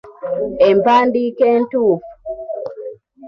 [0.67, 1.95] Empandiika entuufu.